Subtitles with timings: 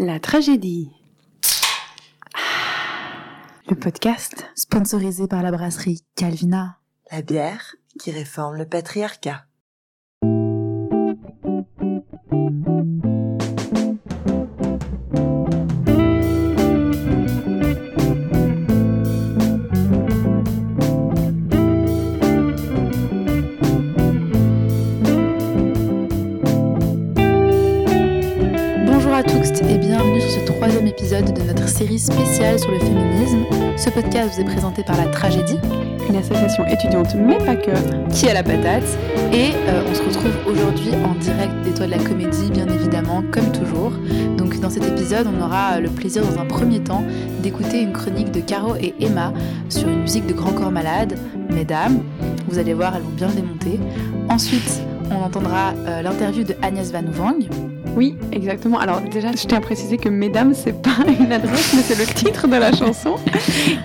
[0.00, 0.92] La tragédie.
[3.68, 6.78] Le podcast sponsorisé par la brasserie Calvina.
[7.10, 9.47] La bière qui réforme le patriarcat.
[31.08, 33.46] Épisode de notre série spéciale sur le féminisme.
[33.78, 35.58] Ce podcast vous est présenté par La Tragédie,
[36.06, 37.70] une association étudiante mais pas que.
[38.12, 38.84] qui a la patate.
[39.32, 43.24] Et euh, on se retrouve aujourd'hui en direct des toits de la comédie, bien évidemment,
[43.30, 43.92] comme toujours.
[44.36, 47.04] Donc dans cet épisode, on aura le plaisir dans un premier temps
[47.42, 49.32] d'écouter une chronique de Caro et Emma
[49.70, 51.18] sur une musique de Grand Corps Malade,
[51.48, 52.02] Mesdames.
[52.48, 53.80] Vous allez voir, elles vont bien le démonter.
[54.28, 57.77] Ensuite, on entendra euh, l'interview de Agnès Van Ouvang.
[57.98, 58.78] Oui, exactement.
[58.78, 62.06] Alors déjà, je tiens à préciser que Mesdames, c'est pas une adresse, mais c'est le
[62.06, 63.16] titre de la chanson.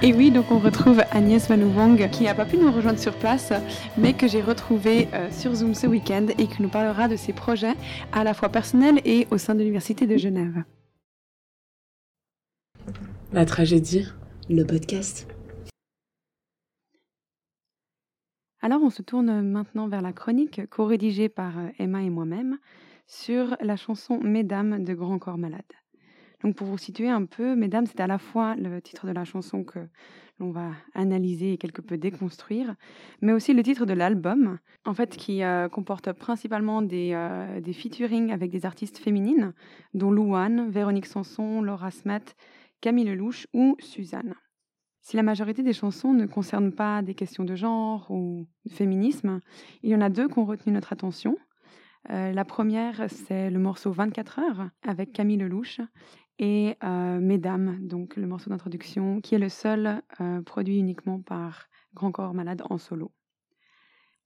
[0.04, 3.52] Et oui, donc on retrouve Agnès Manouvang qui n'a pas pu nous rejoindre sur place,
[3.98, 7.34] mais que j'ai retrouvé euh, sur Zoom ce week-end et qui nous parlera de ses
[7.34, 7.74] projets
[8.12, 10.64] à la fois personnels et au sein de l'Université de Genève.
[13.32, 14.06] La tragédie,
[14.48, 15.28] le podcast.
[18.62, 22.60] Alors on se tourne maintenant vers la chronique co-rédigée par euh, Emma et moi-même
[23.06, 25.62] sur la chanson Mesdames de Grand Corps Malade.
[26.44, 29.24] Donc pour vous situer un peu, Mesdames, c'est à la fois le titre de la
[29.24, 29.80] chanson que
[30.40, 32.76] l'on va analyser et quelque peu déconstruire,
[33.22, 38.32] mais aussi le titre de l'album, en fait qui euh, comporte principalement des, euh, des
[38.32, 39.54] avec des artistes féminines,
[39.94, 42.36] dont Louane, Véronique Sanson, Laura Smet,
[42.82, 44.36] Camille Lelouch ou Suzanne.
[45.00, 49.40] Si la majorité des chansons ne concernent pas des questions de genre ou de féminisme,
[49.82, 51.38] il y en a deux qui ont retenu notre attention.
[52.10, 55.80] Euh, la première, c'est le morceau 24 heures avec Camille Lelouch
[56.40, 61.68] et euh, Mesdames, donc le morceau d'introduction, qui est le seul euh, produit uniquement par
[61.94, 63.12] Grand Corps Malade en solo.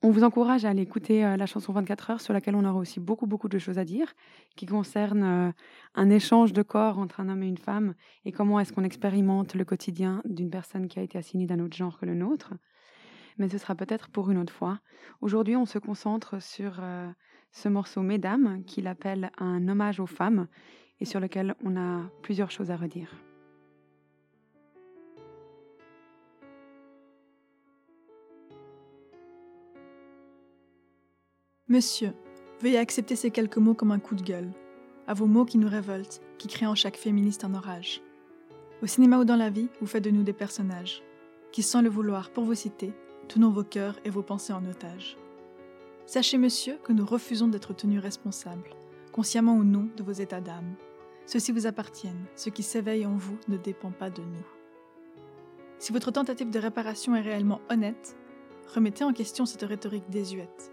[0.04, 3.00] On vous encourage à aller écouter la chanson 24 heures sur laquelle on aura aussi
[3.00, 4.14] beaucoup beaucoup de choses à dire,
[4.56, 5.56] qui concerne
[5.96, 9.56] un échange de corps entre un homme et une femme et comment est-ce qu'on expérimente
[9.56, 12.54] le quotidien d'une personne qui a été assignée d'un autre genre que le nôtre.
[13.38, 14.80] Mais ce sera peut-être pour une autre fois.
[15.22, 17.08] Aujourd'hui, on se concentre sur euh,
[17.52, 20.48] ce morceau Mesdames, qu'il appelle un hommage aux femmes
[21.00, 23.16] et sur lequel on a plusieurs choses à redire.
[31.70, 32.14] Monsieur,
[32.62, 34.52] veuillez accepter ces quelques mots comme un coup de gueule.
[35.06, 38.02] À vos mots qui nous révoltent, qui créent en chaque féministe un orage.
[38.82, 41.04] Au cinéma ou dans la vie, vous faites de nous des personnages,
[41.52, 42.94] qui sans le vouloir, pour vous citer,
[43.28, 45.18] tenons vos cœurs et vos pensées en otage.
[46.06, 48.70] Sachez, monsieur, que nous refusons d'être tenus responsables,
[49.12, 50.76] consciemment ou non, de vos états d'âme.
[51.26, 54.48] Ceux-ci vous appartiennent, ce qui s'éveille en vous ne dépend pas de nous.
[55.80, 58.16] Si votre tentative de réparation est réellement honnête,
[58.74, 60.72] remettez en question cette rhétorique désuète,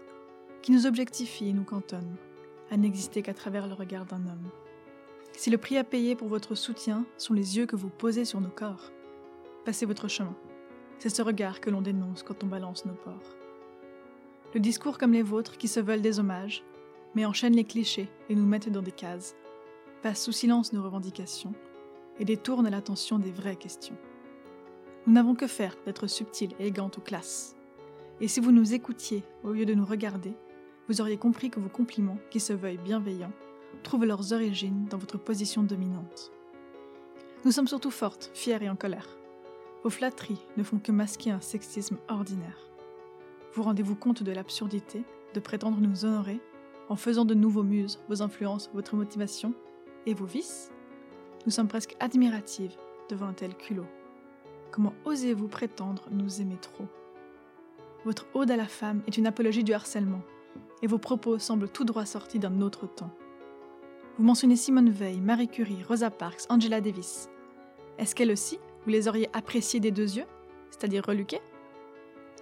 [0.61, 2.15] qui nous objectifie et nous cantonne,
[2.71, 4.49] à n'exister qu'à travers le regard d'un homme.
[5.33, 8.39] Si le prix à payer pour votre soutien sont les yeux que vous posez sur
[8.39, 8.91] nos corps,
[9.65, 10.35] passez votre chemin.
[10.99, 13.35] C'est ce regard que l'on dénonce quand on balance nos ports.
[14.53, 16.63] Le discours comme les vôtres qui se veulent des hommages,
[17.13, 19.35] mais enchaînent les clichés et nous mettent dans des cases,
[20.01, 21.53] passent sous silence nos revendications
[22.19, 23.97] et détournent l'attention des vraies questions.
[25.05, 27.55] Nous n'avons que faire d'être subtils, élégantes ou classes.
[28.21, 30.33] Et si vous nous écoutiez au lieu de nous regarder,
[30.87, 33.33] vous auriez compris que vos compliments, qui se veuillent bienveillants,
[33.83, 36.31] trouvent leurs origines dans votre position dominante.
[37.43, 39.07] Nous sommes surtout fortes, fières et en colère.
[39.85, 42.57] Vos flatteries ne font que masquer un sexisme ordinaire.
[43.53, 45.03] Vous rendez-vous compte de l'absurdité
[45.35, 46.41] de prétendre nous honorer
[46.89, 49.53] en faisant de nous vos muses, vos influences, votre motivation
[50.07, 50.71] et vos vices?
[51.45, 52.75] Nous sommes presque admiratives
[53.09, 53.85] devant un tel culot.
[54.71, 56.87] Comment osez-vous prétendre nous aimer trop?
[58.05, 60.23] Votre ode à la femme est une apologie du harcèlement,
[60.81, 63.11] et vos propos semblent tout droit sortis d'un autre temps.
[64.17, 67.29] Vous mentionnez Simone Veil, Marie Curie, Rosa Parks, Angela Davis.
[67.99, 70.27] Est-ce qu'elles aussi, vous les auriez appréciées des deux yeux,
[70.69, 71.41] c'est-à-dire reluquées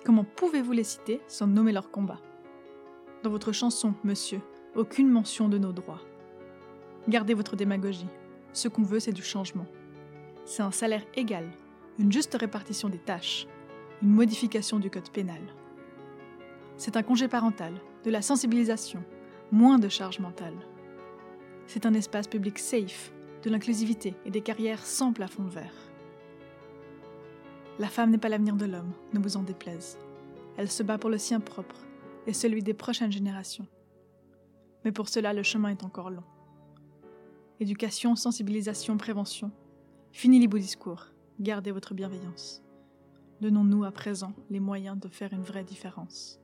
[0.06, 2.19] Comment pouvez-vous les citer sans nommer leur combat?
[3.24, 4.42] Dans votre chanson, monsieur,
[4.75, 6.01] aucune mention de nos droits.
[7.07, 8.07] Gardez votre démagogie.
[8.51, 9.66] Ce qu'on veut, c'est du changement.
[10.44, 11.50] C'est un salaire égal,
[12.00, 13.48] une juste répartition des tâches,
[14.01, 15.42] une modification du code pénal.
[16.75, 17.74] C'est un congé parental,
[18.04, 19.01] de la sensibilisation,
[19.51, 20.57] moins de charge mentale.
[21.66, 23.13] C'est un espace public safe,
[23.44, 25.83] de l'inclusivité et des carrières sans plafond de verre.
[27.80, 29.98] La femme n'est pas l'avenir de l'homme, ne vous en déplaise.
[30.58, 31.88] Elle se bat pour le sien propre
[32.28, 33.66] et celui des prochaines générations.
[34.86, 36.24] Mais pour cela, le chemin est encore long.
[37.60, 39.52] Éducation, sensibilisation, prévention.
[40.12, 41.08] Fini les beaux discours.
[41.40, 42.62] Gardez votre bienveillance.
[43.42, 46.40] Donnons-nous à présent les moyens de faire une vraie différence.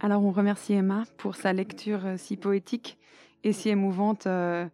[0.00, 2.98] Alors on remercie Emma pour sa lecture euh, si poétique
[3.44, 4.66] et si émouvante euh,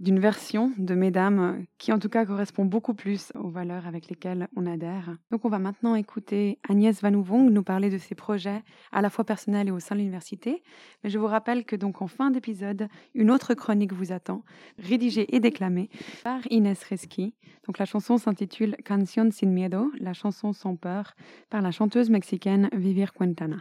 [0.00, 4.08] d'une version de Mesdames euh, qui en tout cas correspond beaucoup plus aux valeurs avec
[4.08, 5.16] lesquelles on adhère.
[5.30, 8.62] Donc on va maintenant écouter Agnès Van Ouvong nous parler de ses projets
[8.92, 10.62] à la fois personnels et au sein de l'université.
[11.02, 14.42] Mais je vous rappelle que donc en fin d'épisode, une autre chronique vous attend,
[14.78, 15.90] rédigée et déclamée
[16.22, 17.34] par Inès Reski.
[17.66, 21.14] Donc la chanson s'intitule Canción sin miedo, la chanson sans peur,
[21.50, 23.58] par la chanteuse mexicaine Vivir Quintana.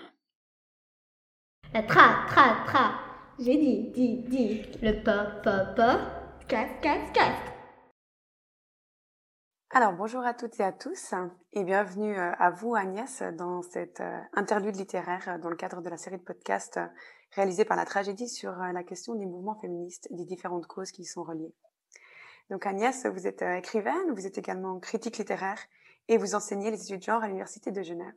[1.73, 2.91] La tra, tra, tra.
[3.39, 4.61] J'ai dit, dit, dit.
[4.81, 6.22] Le pa, pa, pa.
[9.71, 11.15] Alors bonjour à toutes et à tous
[11.51, 15.81] et bienvenue euh, à vous Agnès dans cette euh, interlude littéraire euh, dans le cadre
[15.81, 16.79] de la série de podcasts
[17.31, 21.01] réalisée par la tragédie sur la question des mouvements féministes et des différentes causes qui
[21.01, 21.55] y sont reliées.
[22.51, 25.57] Donc Agnès, vous êtes écrivaine, vous êtes également critique littéraire
[26.07, 28.13] et vous enseignez les études de genre à l'Université de Genève,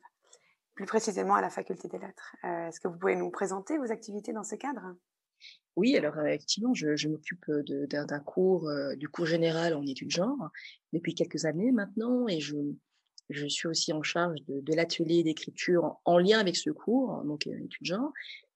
[0.74, 2.36] plus précisément à la Faculté des Lettres.
[2.42, 4.94] Est-ce que vous pouvez nous présenter vos activités dans ce cadre?
[5.76, 10.50] Oui, alors effectivement, je, m'occupe d'un cours, du cours général en études genre
[10.94, 12.56] depuis quelques années maintenant, et je,
[13.48, 18.10] suis aussi en charge de, l'atelier d'écriture en, lien avec ce cours, donc études genre.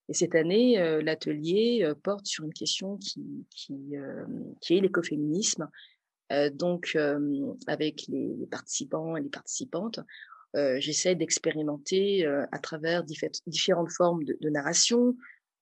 [0.08, 3.94] Et cette année, l'atelier porte sur une question qui,
[4.70, 5.68] est l'écoféminisme.
[6.54, 6.96] donc,
[7.66, 10.00] avec les, participants et les participantes,
[10.54, 15.16] j'essaie d'expérimenter à travers différentes formes de narration,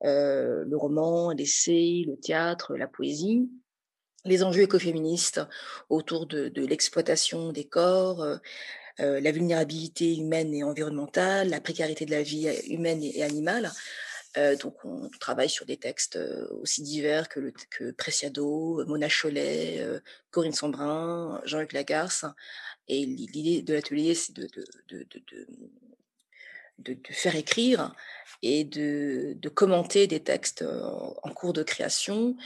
[0.05, 3.49] euh, le roman, l'essai, le théâtre, la poésie,
[4.25, 5.41] les enjeux écoféministes
[5.89, 8.37] autour de, de l'exploitation des corps, euh,
[9.01, 13.71] euh, la vulnérabilité humaine et environnementale, la précarité de la vie humaine et, animale.
[14.37, 16.19] Euh, donc, on travaille sur des textes
[16.61, 19.85] aussi divers que, le, que Preciado, Mona Cholet,
[20.31, 22.25] Corinne Sambrin, Jean-Luc Lagarce.
[22.89, 24.49] Et l'idée de l'atelier, c'est de,
[24.89, 25.47] de, de,
[26.79, 27.95] de, faire écrire
[28.43, 32.37] et de, commenter des textes en, cours de création.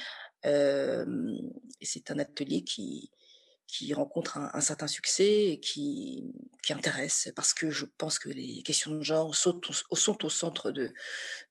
[0.44, 1.36] Euh,
[1.80, 3.10] c'est un atelier qui,
[3.66, 8.62] qui rencontre un, certain succès et qui, qui intéresse parce que je pense que les
[8.62, 10.92] questions de genre sont, au centre de,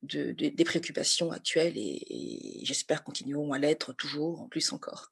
[0.03, 5.11] des préoccupations actuelles et, et j'espère continueront à l'être toujours, en plus encore.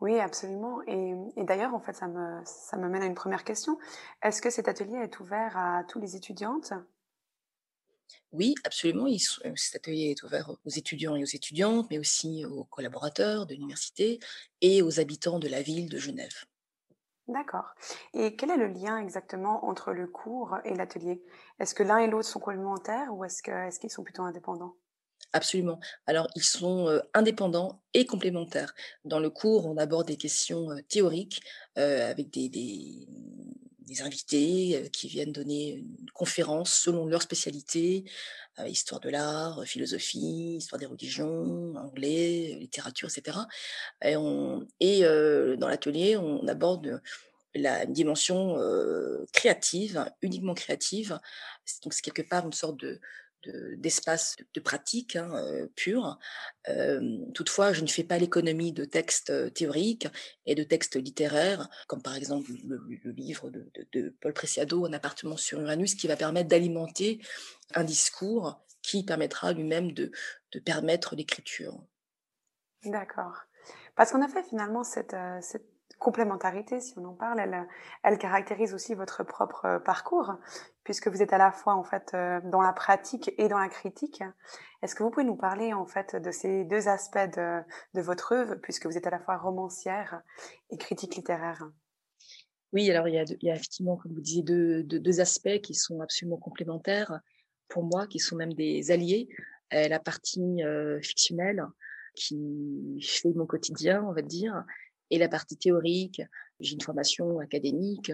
[0.00, 0.80] Oui, absolument.
[0.86, 3.78] Et, et d'ailleurs, en fait, ça me, ça me mène à une première question.
[4.22, 6.72] Est-ce que cet atelier est ouvert à tous les étudiantes?
[8.30, 9.08] Oui, absolument.
[9.56, 14.20] Cet atelier est ouvert aux étudiants et aux étudiantes, mais aussi aux collaborateurs de l'université
[14.60, 16.44] et aux habitants de la ville de Genève.
[17.28, 17.76] D'accord.
[18.14, 21.22] Et quel est le lien exactement entre le cours et l'atelier?
[21.60, 24.74] Est-ce que l'un et l'autre sont complémentaires ou est-ce qu'ils est qu'ils sont plutôt indépendants?
[25.32, 25.80] Absolument.
[26.06, 28.74] Alors, ils sont indépendants et complémentaires.
[29.04, 31.42] Dans le cours, on aborde des questions théoriques
[31.74, 33.06] avec des, des,
[34.02, 38.04] invités qui viennent donner une conférence selon leur spécialité,
[38.66, 43.38] histoire de l'art, philosophie, histoire des religions, anglais, littérature, etc.
[44.02, 44.14] Et,
[44.80, 45.02] et
[45.56, 47.00] dans l'atelier, on aborde
[47.54, 48.56] la dimension
[49.32, 51.18] créative, uniquement créative.
[51.84, 53.00] Donc, c'est quelque part une sorte de
[53.76, 56.18] d'espace de, pratique hein, euh, pur.
[57.34, 60.08] toutefois, je ne fais pas l'économie de textes euh, théoriques
[60.46, 65.60] et de textes littéraires, comme par exemple le, livre de, Paul Preciado, Un appartement sur
[65.60, 67.20] Uranus, qui va permettre d'alimenter
[67.74, 70.12] un discours qui permettra lui-même de,
[70.64, 71.78] permettre l'écriture.
[72.84, 73.42] D'accord.
[73.94, 75.40] Parce qu'en effet, finalement, cette, euh,
[75.98, 77.66] complémentarité, si on en parle,
[78.02, 80.34] elle, caractérise aussi votre propre euh, parcours,
[80.86, 83.68] puisque vous êtes à la fois en fait euh, dans la pratique et dans la
[83.68, 84.22] critique.
[84.82, 88.54] Est-ce que vous pouvez nous parler en fait de ces deux aspects de, votre œuvre,
[88.54, 90.22] puisque vous êtes à la fois romancière
[90.70, 91.68] et critique littéraire?
[92.72, 97.18] Oui, alors il y, a, effectivement, comme vous disiez, deux, aspects qui sont absolument complémentaires
[97.66, 99.28] pour moi, qui sont même des alliés.
[99.74, 101.66] Euh, la partie euh, fictionnelle
[102.14, 104.64] qui fait mon quotidien, on va dire,
[105.10, 106.22] et la partie théorique.
[106.60, 108.12] J'ai une formation académique.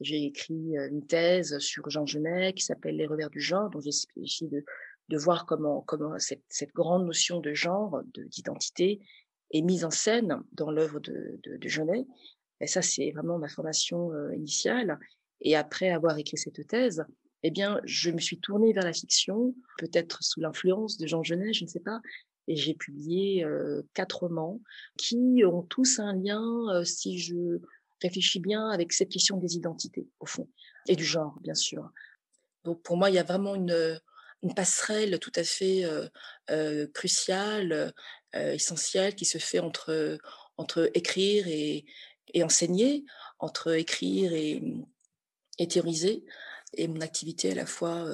[0.00, 3.90] J'ai écrit une thèse sur Jean Genet qui s'appelle Les revers du genre, dont j'ai
[4.16, 4.64] essayé de,
[5.08, 5.84] de voir comment,
[6.18, 9.00] cette, grande notion de genre, d'identité,
[9.52, 12.06] est mise en scène dans l'œuvre de, Genet.
[12.60, 14.98] Et ça, c'est vraiment ma formation initiale.
[15.40, 17.04] Et après avoir écrit cette thèse,
[17.42, 21.52] eh bien, je me suis tournée vers la fiction, peut-être sous l'influence de Jean Genet,
[21.52, 22.00] je ne sais pas,
[22.48, 23.46] et j'ai publié
[23.92, 24.60] quatre romans
[24.96, 27.58] qui ont tous un lien, si je
[28.02, 30.48] réfléchis bien, avec cette question des identités, au fond,
[30.88, 31.90] et du genre, bien sûr.
[32.64, 34.00] Donc pour moi, il y a vraiment une,
[34.54, 35.84] passerelle tout à fait
[36.92, 37.94] cruciale,
[38.34, 40.18] essentielle, qui se fait entre,
[40.58, 41.86] entre écrire et,
[42.42, 43.04] enseigner,
[43.38, 44.62] entre écrire et,
[45.68, 46.24] théoriser.
[46.76, 48.06] Et mon activité à la fois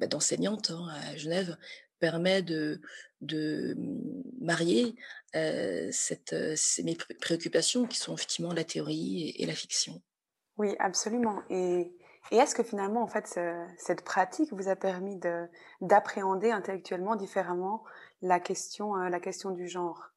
[0.00, 1.56] bah, d'enseignante hein, à Genève
[1.98, 2.80] permet de
[4.40, 4.96] marier
[5.90, 6.34] cette,
[6.84, 10.00] mes préoccupations qui sont effectivement la théorie et, la fiction.
[10.56, 11.42] Oui, absolument.
[11.50, 11.92] Et,
[12.30, 13.38] et est-ce que finalement, en fait,
[13.76, 15.18] cette pratique vous a permis
[15.80, 17.84] d'appréhender intellectuellement différemment
[18.22, 20.14] la question, la question du genre?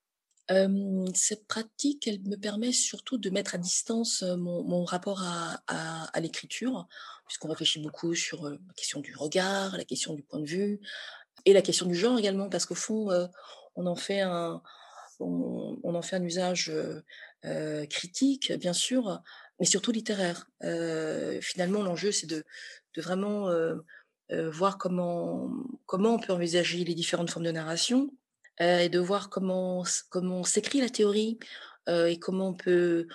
[1.14, 6.88] Cette pratique, elle me permet surtout de mettre à distance mon, rapport à, à, l'écriture,
[7.26, 10.80] puisqu'on réfléchit beaucoup sur la question du regard, la question du point de vue,
[11.46, 13.10] et la question du genre également, parce qu'au fond,
[13.76, 14.62] on en fait un,
[15.20, 16.72] on, en fait un usage
[17.90, 19.22] critique, bien sûr,
[19.60, 20.50] mais surtout littéraire.
[21.42, 22.46] finalement, l'enjeu, c'est de,
[22.98, 23.50] vraiment
[24.30, 25.50] voir comment,
[25.86, 28.10] comment on peut envisager les différentes formes de narration
[28.60, 31.40] et de voir comment, comment s'écrit la théorie
[31.88, 33.08] et comment on peut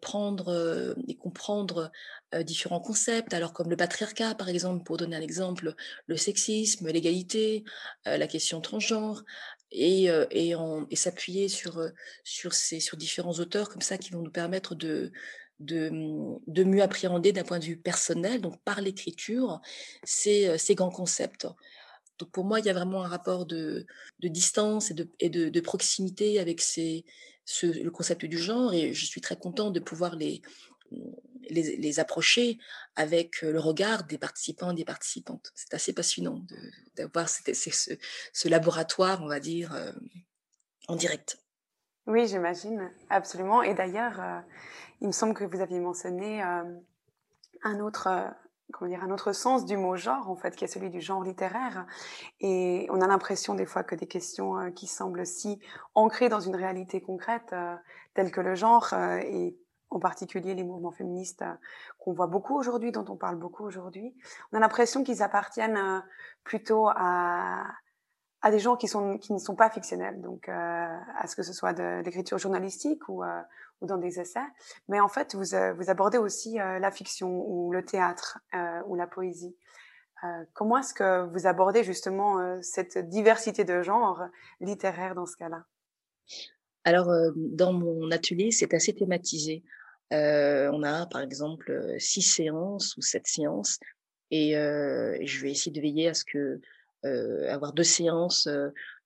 [0.00, 1.90] prendre et comprendre
[2.40, 5.74] différents concepts, alors comme le patriarcat, par exemple, pour donner un exemple,
[6.06, 7.64] le sexisme, l'égalité,
[8.04, 9.24] la question transgenre,
[9.76, 10.08] et,
[10.94, 11.90] s'appuyer sur,
[12.24, 15.10] sur, différents auteurs comme ça qui vont nous permettre mmh,
[15.60, 19.60] de mieux appréhender d'un point de vue personnel, donc par l'écriture,
[20.04, 21.46] ces, grands concepts.
[22.18, 23.86] Donc pour moi, il y a vraiment un rapport de,
[24.22, 26.62] distance et, de, proximité avec
[27.62, 30.40] le concept du genre, et je suis très contente de pouvoir les,
[31.50, 32.58] les, approcher
[32.96, 35.52] avec le regard des participants et des participantes.
[35.54, 36.42] C'est assez passionnant
[36.96, 37.42] d'avoir ce,
[38.32, 39.74] ce, laboratoire, on va dire,
[40.88, 41.38] en direct.
[42.06, 43.62] Oui, j'imagine, absolument.
[43.62, 44.40] Et d'ailleurs, euh,
[45.00, 46.62] il me semble que vous aviez mentionné euh,
[47.64, 48.08] un autre
[48.72, 51.22] comment dire, un autre sens du mot genre, en fait, qui est celui du genre
[51.22, 51.86] littéraire.
[52.40, 55.60] Et on a l'impression des fois que des questions euh, qui semblent si
[55.94, 57.76] ancrées dans une réalité concrète, euh,
[58.14, 59.20] telle que le genre, euh,
[59.90, 61.44] en particulier les mouvements féministes
[61.98, 64.14] qu'on voit beaucoup aujourd'hui, dont on parle beaucoup aujourd'hui,
[64.52, 66.02] on a l'impression qu'ils appartiennent
[66.44, 67.64] plutôt à,
[68.42, 71.52] à des gens qui, sont, qui ne sont pas fictionnels, donc à ce que ce
[71.52, 73.22] soit de l'écriture journalistique ou,
[73.80, 74.40] ou dans des essais.
[74.88, 78.80] Mais en fait, vous, euh, vous abordez aussi euh, la fiction ou le théâtre euh,
[78.86, 79.56] ou la poésie.
[80.54, 84.22] comment est-ce que vous abordez justement cette diversité de genres
[84.60, 85.64] littéraires dans ce cas-là?
[86.84, 89.62] Alors, dans mon atelier, c'est assez thématisé.
[90.10, 93.78] On a par exemple six séances ou sept séances
[94.30, 96.60] et je vais essayer de veiller à ce que
[97.48, 98.48] avoir deux séances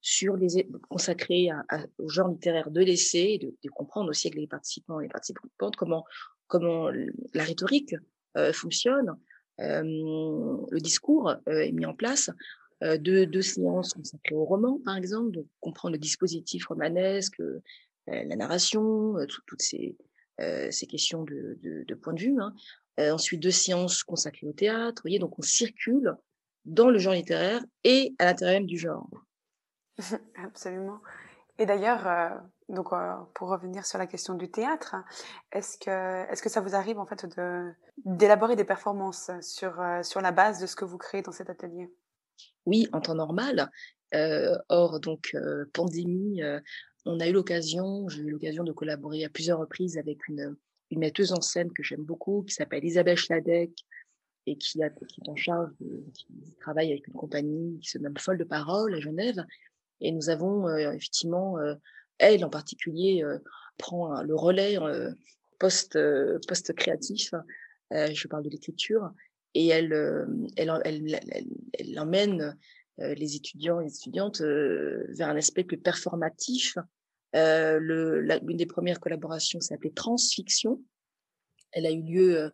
[0.01, 1.51] sur les consacrés
[1.99, 5.77] au genre littéraire de l'essai, de, de, comprendre aussi avec les participants et les participantes
[5.77, 6.05] comment
[6.51, 6.91] comment
[7.33, 7.95] la rhétorique
[8.37, 9.17] euh, fonctionne,
[9.61, 9.83] euh,
[10.71, 12.31] le discours euh, est mis en place.
[12.83, 17.61] Euh, deux, deux séances consacrées au roman, par exemple, donc comprendre le dispositif romanesque, euh,
[18.07, 19.15] la narration,
[19.47, 19.97] toutes ces,
[20.71, 22.37] ces questions de, de, de, point de vue.
[22.41, 22.55] Hein.
[22.99, 25.03] ensuite, deux séances consacrées au théâtre.
[25.03, 26.15] Vous voyez, donc on circule
[26.65, 29.09] dans le genre littéraire et à l'intérieur même du genre.
[30.45, 31.01] Absolument.
[31.59, 32.31] Et d'ailleurs, euh,
[32.71, 34.97] donc euh, pour revenir sur la question du théâtre,
[35.53, 37.71] est-ce que est-ce que ça vous arrive en fait de
[38.05, 41.51] d'élaborer des performances sur euh, sur la base de ce que vous créez dans cet
[41.51, 41.93] atelier?
[42.65, 43.71] Oui, en temps normal.
[44.71, 45.37] or donc
[45.75, 46.41] pandémie,
[47.07, 50.57] on a eu l'occasion, j'ai eu l'occasion de collaborer à plusieurs reprises avec une
[50.91, 53.73] une metteuse en scène que j'aime beaucoup, qui s'appelle Isabelle Schladek,
[54.47, 56.27] et qui, a, qui est en charge, de, qui
[56.61, 59.45] travaille avec une compagnie qui se nomme Folle de Parole à Genève,
[60.01, 61.75] et nous avons euh, effectivement, euh,
[62.19, 63.39] elle en particulier, euh,
[63.79, 64.77] prend le relais
[65.59, 65.99] post,
[66.47, 67.33] post créatif.
[67.91, 69.11] je parle de l'écriture
[69.55, 69.95] et elle,
[70.57, 72.59] elle, elle, elle, emmène
[73.01, 76.77] les étudiants et les étudiantes vers un aspect plus performatif.
[77.35, 80.83] L'une des premières collaborations s'appelait Transfiction.
[81.73, 82.53] Elle a eu lieu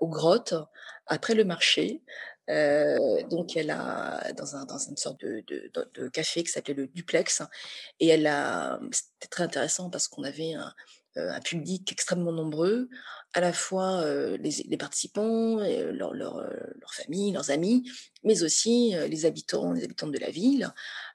[0.00, 0.54] aux grottes
[1.06, 2.02] après le marché.
[2.48, 5.42] Euh, donc, elle a dans, un, dans une sorte de,
[5.94, 7.42] de, café qui s'appelait le Duplex,
[8.00, 10.70] et elle a, c'était très intéressant parce qu'on avait un, euh,
[11.16, 12.88] un, public extrêmement nombreux,
[13.32, 17.90] à la fois euh, les, participants, leurs leur, leur familles, leurs amis,
[18.24, 20.72] mais aussi les habitants, les habitantes de la ville.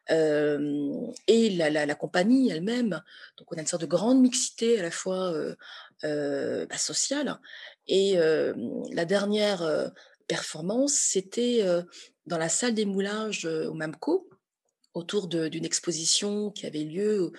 [0.09, 3.01] et la compagnie elle-même.
[3.37, 5.33] Donc on a une sorte de grande mixité à la fois
[6.03, 7.39] bah, sociale.
[7.87, 9.91] Et la dernière
[10.27, 11.63] performance, c'était
[12.27, 14.29] dans la salle des moulages au MAMCO,
[14.93, 17.31] autour d'une exposition qui avait lieu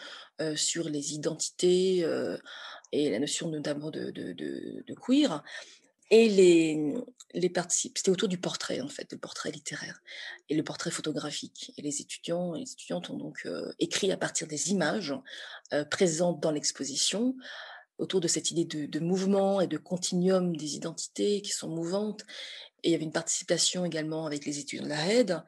[0.56, 2.06] sur les identités
[2.92, 5.42] et la notion notamment de, queer.
[6.10, 6.94] Et les,
[7.32, 10.02] les participants, c'était autour du portrait, en fait, le portrait littéraire
[10.50, 11.72] et le portrait photographique.
[11.78, 15.14] Et les étudiants et les étudiantes ont donc écrit à partir des images
[15.90, 17.34] présentes dans l'exposition
[17.98, 22.22] autour de cette idée de, mouvement et de continuum des identités qui sont mouvantes.
[22.82, 25.42] Et il y avait une participation également avec les étudiants de la RED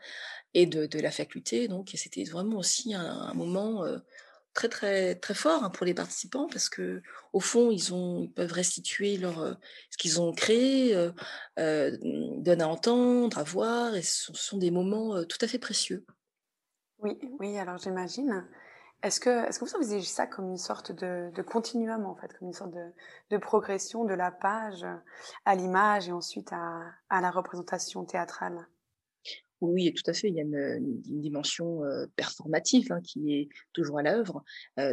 [0.54, 1.68] et de, la faculté.
[1.68, 3.84] Donc, c'était vraiment aussi un, moment
[4.54, 8.52] très très très fort hein, pour les participants parce que au fond ils ont peuvent
[8.52, 9.58] restituer leur
[9.90, 11.10] ce qu'ils ont créé euh,
[11.58, 11.90] euh,
[12.46, 16.06] à entendre à voir et ce sont des moments tout à fait précieux
[17.00, 18.46] oui oui alors j'imagine
[19.02, 22.48] est-ce que est-ce que vous envisagez ça comme une sorte de, continuum en fait comme
[22.48, 22.72] une sorte
[23.30, 24.86] de, progression de la page
[25.44, 28.66] à l'image et ensuite à la représentation théâtrale?
[29.64, 30.28] Oui, tout à fait.
[30.28, 31.82] Il y a une, dimension
[32.16, 34.44] performative hein, qui est toujours à l'œuvre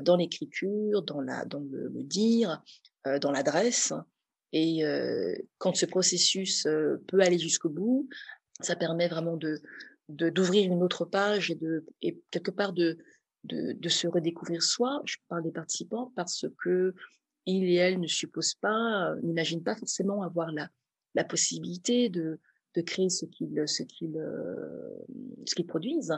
[0.01, 2.61] dans l'écriture, dans, le, dire,
[3.05, 3.93] dans l'adresse.
[4.53, 4.83] Et
[5.57, 6.63] quand ce processus
[7.07, 8.09] peut aller jusqu'au bout,
[8.59, 9.37] ça permet vraiment
[10.09, 11.53] d'ouvrir une autre page
[12.01, 12.97] et quelque part de,
[13.87, 15.01] se redécouvrir soi.
[15.05, 16.93] Je parle des participants parce que
[17.47, 20.51] ils et elles ne supposent pas, n'imaginent pas forcément avoir
[21.15, 22.39] la possibilité de
[22.75, 24.89] de créer ce qu'ils ce qu'ils euh,
[25.45, 26.17] ce qu'ils produisent.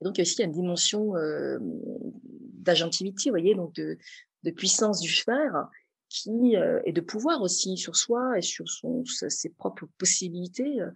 [0.00, 3.98] Et donc il y a aussi une dimension euh, d'agentivité, vous voyez, donc de,
[4.44, 5.68] de puissance du faire
[6.08, 10.90] qui euh, et de pouvoir aussi sur soi et sur son ses propres possibilités euh,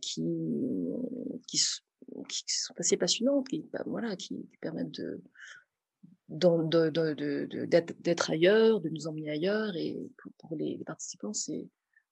[0.00, 0.24] qui
[1.46, 1.60] qui,
[2.28, 5.20] qui sont assez passionnantes, qui bah, voilà, qui, qui permettent de
[6.30, 9.74] d'être ailleurs, de nous emmener ailleurs.
[9.74, 11.66] Et pour, pour les, les, participants, c'est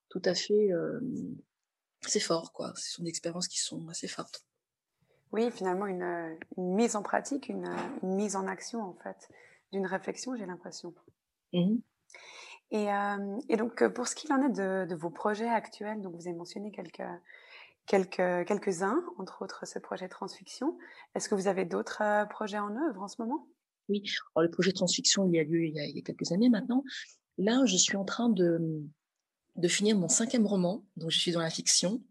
[0.09, 0.99] tout à fait euh,
[2.01, 2.73] c'est fort, quoi.
[2.75, 4.45] Ce sont des expériences qui sont assez fortes.
[5.31, 7.69] Oui, finalement, une, une mise en pratique, une,
[8.01, 9.29] une, mise en action, en fait,
[9.71, 10.93] d'une réflexion, j'ai l'impression.
[11.53, 11.75] Mmh.
[12.71, 16.15] Et, euh, et, donc, pour ce qu'il en est de, de, vos projets actuels, donc
[16.15, 17.03] vous avez mentionné quelques,
[17.85, 20.77] quelques, quelques-uns, entre autres ce projet Transfiction.
[21.15, 23.47] Est-ce que vous avez d'autres euh, projets en œuvre en ce moment?
[23.87, 24.03] Oui,
[24.35, 26.31] Alors, le projet Transfiction, il y a lieu il y a, il y a quelques
[26.31, 26.83] années maintenant.
[27.37, 28.83] Là, je suis en train de,
[29.55, 32.01] de finir mon cinquième roman, donc je suis dans la fiction.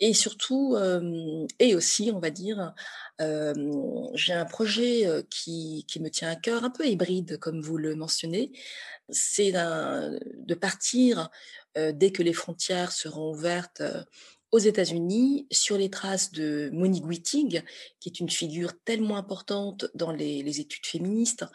[0.00, 2.72] Et surtout, euh, et aussi, on va dire,
[3.20, 7.60] euh, j'ai un projet euh, qui, qui, me tient à cœur, un peu hybride, comme
[7.60, 8.52] vous le mentionnez.
[9.10, 11.30] C'est de partir
[11.74, 13.82] dès que les frontières seront ouvertes
[14.50, 17.64] aux États-Unis sur les traces de Monique Wittig,
[18.00, 21.46] qui est une figure tellement importante dans les, les études féministes,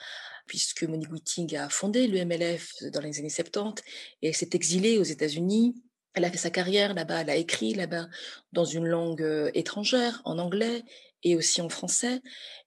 [0.45, 3.83] puisque Monique Wittig a fondé le MLF dans les années 70
[4.21, 5.75] et elle s'est exilée aux États-Unis.
[6.13, 8.07] Elle a fait sa carrière là-bas, elle a écrit là-bas
[8.51, 10.83] dans une langue étrangère, en anglais
[11.23, 12.21] et aussi en français.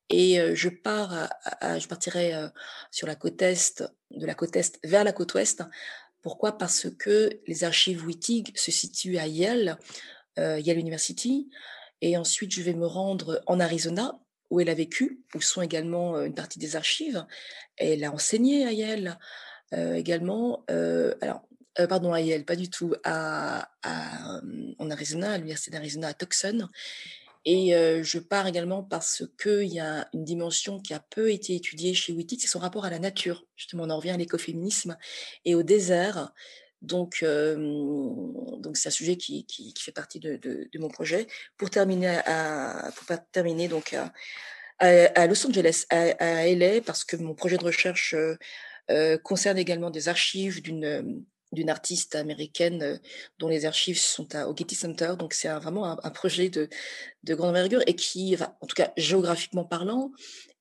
[0.09, 1.29] Et je pars,
[1.63, 2.33] je partirai
[2.91, 5.63] sur la côte est, de la côte est vers la côte ouest.
[6.27, 6.59] Pourquoi?
[6.59, 9.79] Parce que les archives Wittig se situent à Yale,
[10.41, 11.49] euh, Yale University,
[12.01, 14.19] et ensuite je vais me rendre en Arizona
[14.51, 17.25] où elle a vécu, où sont également une partie des archives.
[17.77, 19.19] Elle a enseigné à Yale
[19.73, 20.65] également.
[20.69, 21.43] Alors,
[21.79, 24.41] euh, pardon, à Yale, pas du tout, à, à,
[24.79, 26.69] en Arizona, à l'université d'Arizona à Tucson.
[27.45, 31.95] Et je pars également parce qu'il y a une dimension qui a peu été étudiée
[31.95, 33.45] chez Wittig, c'est son rapport à la nature.
[33.57, 34.97] Justement, on en revient à l'écoféminisme
[35.45, 36.33] et au désert.
[36.87, 41.27] Donc, donc c'est un sujet qui, fait partie de, mon projet.
[41.57, 43.95] Pour terminer, à, pour terminer donc
[44.79, 48.37] à, Los Angeles, à, LA, parce que mon projet de recherche euh,
[48.91, 52.99] euh, concerne également des archives d'une d'une artiste américaine euh,
[53.39, 55.15] dont les archives sont à, au Getty Center.
[55.17, 56.69] Donc c'est vraiment un, projet de,
[57.23, 60.11] de grande envergure et qui, en tout cas géographiquement parlant,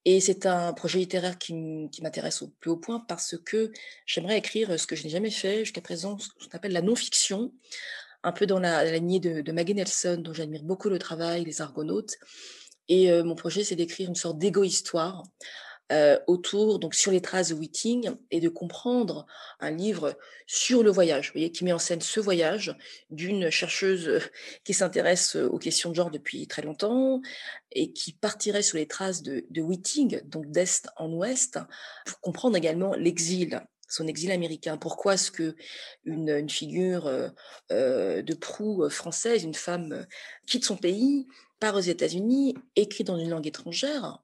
[0.05, 1.53] et c'est un projet littéraire qui
[2.01, 3.71] m'intéresse au plus haut point parce que
[4.05, 7.51] j'aimerais écrire ce que je n'ai jamais fait jusqu'à présent, ce qu'on appelle la non-fiction,
[8.23, 11.61] un peu dans la, lignée de, de, Maggie Nelson, dont j'admire beaucoup le travail, les
[11.61, 12.15] Argonautes.
[12.87, 15.23] Et euh, mon projet, c'est d'écrire une sorte d'égo-histoire
[15.91, 19.25] euh, autour, donc sur les traces de Whiting, et de comprendre
[19.59, 20.17] un livre
[20.47, 22.75] sur le voyage, vous voyez, qui met en scène ce voyage
[23.09, 24.19] d'une chercheuse euh,
[24.63, 27.21] qui s'intéresse aux questions de genre depuis très longtemps
[27.71, 31.59] et qui partirait sur les traces de, de Whiting, donc d'est en ouest,
[32.05, 34.77] pour comprendre également l'exil son exil américain.
[34.77, 35.55] Pourquoi est-ce que
[36.03, 37.29] une, une figure euh,
[37.71, 40.03] euh de proue française, une femme, euh,
[40.47, 41.27] quitte son pays,
[41.59, 44.19] part aux États-Unis, écrit dans une langue étrangère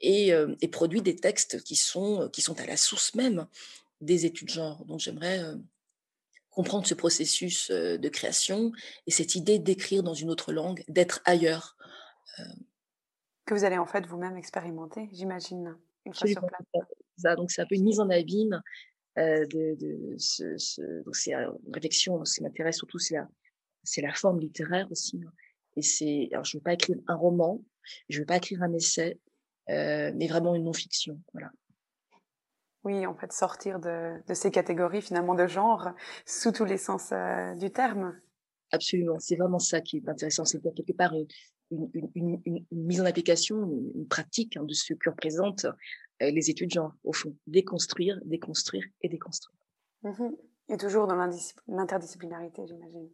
[0.00, 3.46] et, euh, et, produit des textes qui sont, qui sont à la source même
[4.00, 4.84] des études genre?
[4.86, 5.56] Donc j'aimerais euh,
[6.50, 8.72] comprendre ce processus euh, de création
[9.06, 11.76] et cette idée d'écrire dans une autre langue, d'être ailleurs.
[13.44, 16.84] Que vous allez en fait vous-même expérimenter, j'imagine, une fois sur place.
[17.18, 18.62] Ça, donc c'est un peu une mise en abîme
[19.18, 22.24] euh, de, de ce, ce, donc c'est une réflexion.
[22.24, 23.28] Ce qui m'intéresse surtout, c'est la,
[23.82, 25.20] c'est la forme littéraire aussi.
[25.26, 25.32] Hein.
[25.76, 27.62] Et c'est, alors je veux pas écrire un roman,
[28.08, 29.18] je veux pas écrire un essai,
[29.70, 31.20] euh, mais vraiment une non-fiction.
[31.32, 31.50] Voilà.
[32.84, 35.90] Oui, en fait, sortir de, de, ces catégories finalement de genre
[36.26, 38.18] sous tous les sens euh, du terme.
[38.72, 43.00] Absolument, c'est vraiment ça qui est intéressant, c'est quelque part une, une, une, une, mise
[43.00, 43.62] en application,
[43.94, 45.72] une, pratique hein, de ce que représentent euh,
[46.30, 49.58] les études genre, au fond, déconstruire, déconstruire et déconstruire.
[50.02, 50.30] Mmh
[50.68, 51.16] et toujours dans
[51.68, 53.10] l'interdisciplinarité, j'imagine.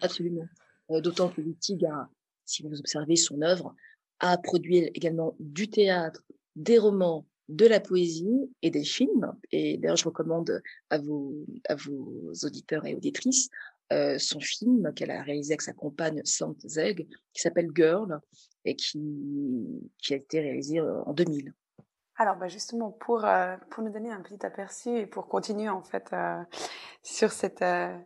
[0.00, 0.46] Absolument.
[0.90, 2.08] Euh, D'autant que Wittig a,
[2.46, 3.74] si vous observez son œuvre,
[4.20, 6.22] a produit également du théâtre,
[6.56, 9.32] des romans, de la poésie et des films.
[9.50, 11.34] Et d'ailleurs, je recommande à vos,
[11.68, 13.50] à vos auditeurs et auditrices
[13.92, 18.20] euh, son film qu'elle a réalisé avec sa compagne Sant Zeg, qui s'appelle Girl
[18.64, 19.00] et qui,
[19.98, 21.52] qui a été réalisé euh, en 2000.
[22.20, 25.82] Alors, bah justement, pour, euh, pour nous donner un petit aperçu et pour continuer en
[25.82, 26.42] fait euh,
[27.02, 27.62] sur cette.
[27.62, 27.96] Euh,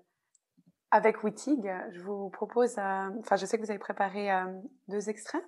[0.93, 2.79] avec Wittig, je vous propose.
[2.79, 4.29] Enfin, je sais que vous avez préparé
[4.87, 5.43] deux extraits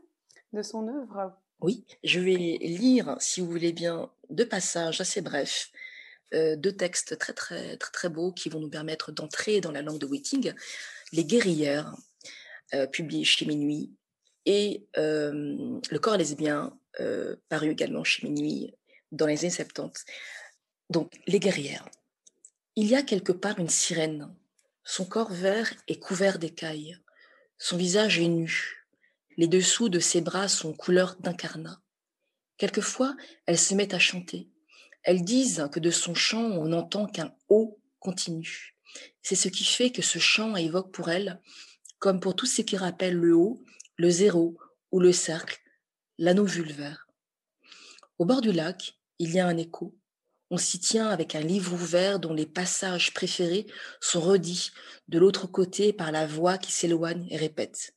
[0.53, 1.39] de son œuvre.
[1.61, 5.71] Oui, je vais lire, si vous voulez bien, deux passages assez brefs,
[6.33, 10.01] deux textes très, très, très, très beaux qui vont nous permettre d'entrer dans la langue
[10.01, 10.53] de Wittig.
[11.13, 11.95] Les guerrières,
[12.91, 13.97] publié chez Minuit,
[14.47, 18.75] et Le corps lesbien, euh, paru également chez Minuit
[19.13, 20.05] dans les années 70.
[20.91, 21.89] Donc, les guerrières.
[22.77, 24.35] Il y a quelque part une sirène.
[24.85, 26.99] Son corps vert est couvert d'écailles.
[27.59, 28.87] Son visage est nu.
[29.37, 31.81] Les dessous de ses bras sont couleur d'incarnat.
[32.57, 34.49] Quelquefois, elle se met à chanter.
[35.03, 38.77] Elles disent que de son chant, on n'entend qu'un haut continu.
[39.23, 41.41] C'est ce qui fait que ce chant évoque pour elle,
[41.99, 43.63] comme pour tout ce qui rappelle le haut,
[43.97, 44.57] le zéro
[44.93, 45.61] ou le cercle,
[46.19, 47.07] l'anneau vulvaire.
[48.19, 49.95] Au bord du lac, il y a un écho.
[50.51, 53.67] On s'y tient avec un livre ouvert dont les passages préférés
[54.01, 54.71] sont redits
[55.09, 57.95] de l'autre côté par la voix qui s'éloigne et répète.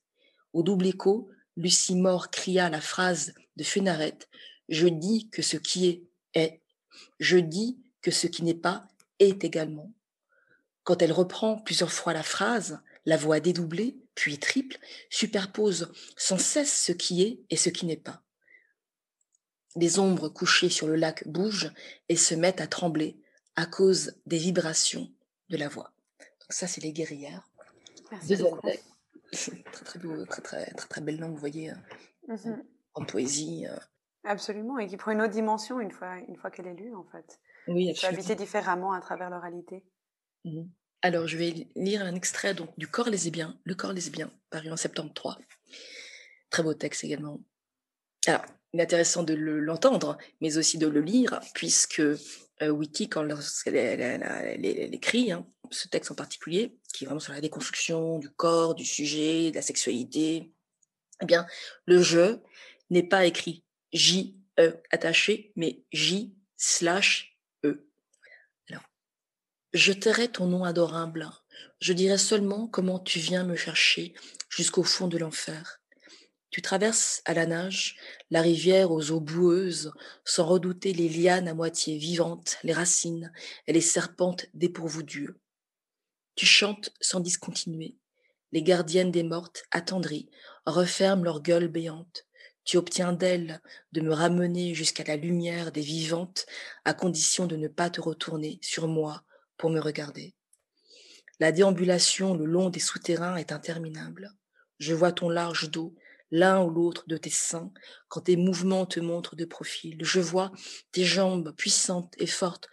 [0.52, 4.18] Au double écho, Lucie Mort cria la phrase de Fénaret
[4.68, 6.02] Je dis que ce qui est
[6.34, 6.60] est.
[7.18, 8.86] Je dis que ce qui n'est pas
[9.18, 9.92] est également.
[10.84, 16.82] Quand elle reprend plusieurs fois la phrase, la voix dédoublée, puis triple, superpose sans cesse
[16.82, 18.22] ce qui est et ce qui n'est pas.
[19.76, 21.72] Les ombres couchées sur le lac bougent
[22.08, 23.20] et se mettent à trembler
[23.56, 25.10] à cause des vibrations
[25.48, 25.92] de la voix.
[26.18, 27.48] Donc ça, c'est les guerrières.
[28.10, 28.36] Merci
[29.72, 31.72] très très, beau, très, très, très, très, belle langue, vous voyez,
[32.26, 32.62] mmh
[32.94, 33.66] en poésie.
[33.68, 33.76] Euh.
[34.24, 37.04] Absolument, et qui prend une autre dimension une fois, une fois qu'elle est lue, en
[37.04, 37.38] fait.
[37.68, 38.18] Oui, absolument.
[38.18, 39.84] Habiter différemment à travers l'oralité.
[40.44, 40.62] Mmh
[41.02, 44.76] alors, je vais lire un extrait donc, du Corps lesbien, Le Corps lesbien, paru en
[44.76, 45.38] septembre 3.
[46.50, 47.40] Très beau texte également.
[48.26, 53.26] Alors, il est intéressant de l'entendre, mais aussi de le lire, puisque euh, Witty, quand
[53.66, 58.74] elle, écrit, hein, ce texte en particulier, qui est vraiment sur la déconstruction du corps,
[58.74, 60.52] du sujet, de la sexualité,
[61.22, 61.46] eh bien,
[61.86, 62.38] le je
[62.90, 67.29] n'est pas écrit J, E attaché, mais J slash
[69.72, 71.30] je tairai ton nom adorable.
[71.80, 74.14] Je dirai seulement comment tu viens me chercher
[74.48, 75.80] jusqu'au fond de l'enfer.
[76.50, 77.96] Tu traverses à la nage
[78.30, 79.92] la rivière aux eaux boueuses,
[80.24, 83.32] sans redouter les lianes à moitié vivantes, les racines
[83.68, 85.38] et les serpentes dépourvues d'yeux.
[86.34, 87.96] Tu chantes sans discontinuer.
[88.50, 90.28] Les gardiennes des mortes, attendries,
[90.66, 92.26] referment leurs gueules béantes.
[92.64, 93.60] Tu obtiens d'elles
[93.92, 96.46] de me ramener jusqu'à la lumière des vivantes,
[96.84, 99.22] à condition de ne pas te retourner sur moi
[99.60, 100.32] pour me regarder.
[101.38, 104.32] La déambulation le long des souterrains est interminable.
[104.78, 105.94] Je vois ton large dos,
[106.30, 107.70] l'un ou l'autre de tes seins,
[108.08, 109.98] quand tes mouvements te montrent de profil.
[110.00, 110.50] Je vois
[110.92, 112.70] tes jambes puissantes et fortes,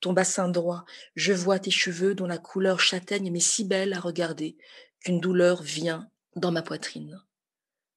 [0.00, 0.86] ton bassin droit.
[1.14, 4.56] Je vois tes cheveux dont la couleur châtaigne m'est si belle à regarder
[5.00, 7.20] qu'une douleur vient dans ma poitrine.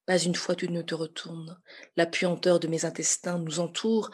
[0.05, 1.57] Pas une fois tu ne te retournes.
[1.95, 4.11] La puanteur de mes intestins nous entoure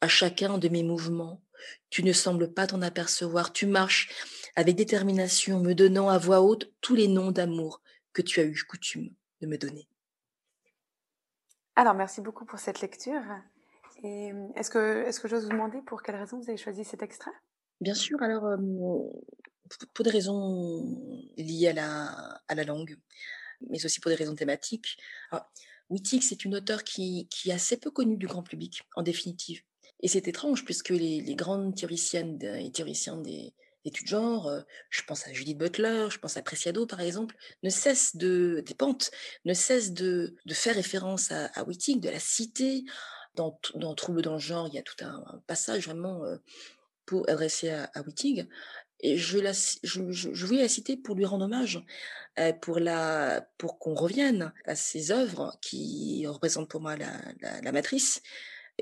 [0.00, 1.42] à chacun de mes mouvements.
[1.90, 3.52] Tu ne sembles pas t'en apercevoir.
[3.52, 4.10] Tu marches
[4.56, 8.62] avec détermination, me donnant à voix haute tous les noms d'amour que tu as eu
[8.68, 9.88] coutume de me donner.
[11.76, 13.22] Alors, merci beaucoup pour cette lecture.
[14.02, 17.30] Est-ce que, est-ce que j'ose vous demander pour quelles raisons vous avez choisi cet extrait?
[17.80, 18.44] Bien sûr, alors,
[19.94, 22.96] pour des raisons liées à la, à la langue,
[23.68, 24.98] mais aussi pour des raisons thématiques.
[25.30, 25.50] Alors,
[25.88, 29.62] Wittig, c'est une auteure qui, qui est assez peu connue du grand public, en définitive.
[30.02, 34.60] Et c'est étrange puisque les, grandes théoriciennes et théoriciens des études genre, euh,
[34.90, 38.74] je pense à Judith Butler, je pense à Preciado par exemple, ne cessent de, des
[38.74, 39.10] pentes,
[39.44, 42.84] ne cessent de, de faire référence à, à, Wittig, de la citer.
[43.34, 43.58] Dans,
[43.94, 46.36] Trouble dans le genre, il y a tout un, passage vraiment euh,
[47.06, 48.46] pour adresser à, à Wittig.
[49.00, 51.82] Et je, la, je, voulais la citer pour lui rendre hommage,
[52.38, 57.18] euh, pour, la, pour qu'on revienne à ses œuvres qui représentent pour moi la,
[57.62, 58.22] la matrice.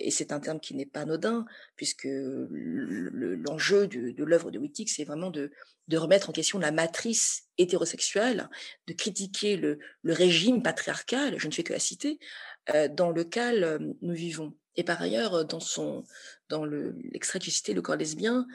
[0.01, 1.45] Et c'est un terme qui n'est pas anodin,
[1.77, 5.51] puisque l'enjeu de, l'œuvre de Wittig, c'est vraiment de,
[5.93, 8.49] remettre en question la matrice hétérosexuelle,
[8.87, 12.19] de critiquer le, régime patriarcal, je ne fais que la citer,
[12.75, 14.55] euh, dans lequel euh, nous vivons.
[14.77, 16.05] Et par ailleurs, dans, son,
[16.49, 18.47] dans l'extrait le, que j'ai cité, Le corps lesbien,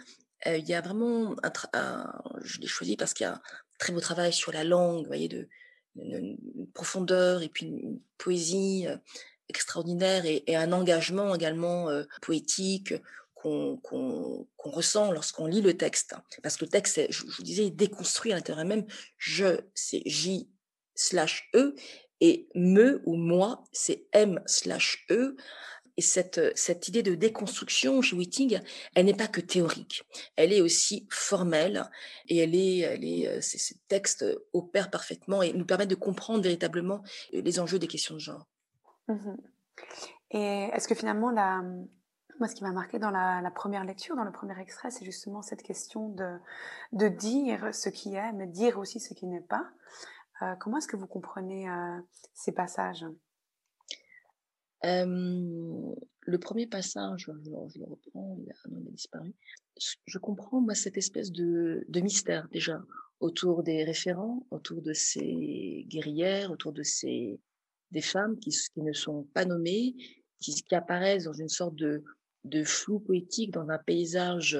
[0.48, 3.42] euh, il y a vraiment un, un je l'ai choisi parce qu'il y a un
[3.80, 5.50] très beau travail sur la langue, voyez, de,
[5.96, 6.38] une,
[6.74, 8.98] profondeur et puis une poésie euh,
[9.50, 12.94] extraordinaire et, et, un engagement également euh, poétique
[13.36, 13.96] qu'on qu
[14.58, 16.16] qu ressent lorsqu'on lit le texte.
[16.42, 18.86] Parce que le texte, je, vous disais, déconstruit à l'intérieur même.
[19.18, 20.50] Je, c'est J
[20.96, 21.76] slash E
[22.22, 25.36] et me ou moi, c'est M slash E.
[25.98, 28.60] Et cette, cette idée de déconstruction chez Whitting,
[28.96, 30.04] elle n'est pas que théorique,
[30.36, 31.90] elle est aussi formelle
[32.28, 36.44] et elle est, elle est, ces, ces textes opèrent parfaitement et nous permettent de comprendre
[36.44, 38.46] véritablement les enjeux des questions de genre.
[39.08, 39.36] Mmh.
[40.32, 41.32] Et est-ce que finalement,
[42.40, 45.42] moi, ce qui m'a marqué dans la, première lecture, dans le premier extrait, c'est justement
[45.42, 49.70] cette question de, dire ce qui est, mais dire aussi ce qui n'est pas.
[50.42, 52.00] Euh, comment est-ce que vous comprenez euh,
[52.34, 53.06] ces passages?
[54.84, 57.32] Euh, le premier passage, je,
[57.80, 59.34] le reprends, il a, disparu.
[60.06, 62.82] Je comprends, moi, cette espèce de, mystère, déjà,
[63.20, 67.40] autour des référents, autour de ces guerrières, autour de ces
[67.92, 69.96] des femmes qui, ne sont pas nommées,
[70.40, 72.04] qui, apparaissent dans une sorte de,
[72.64, 74.58] flou poétique, dans un paysage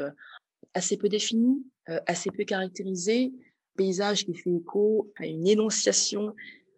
[0.74, 3.32] assez peu défini, euh, assez peu caractérisé,
[3.76, 6.34] paysage qui fait écho à une énonciation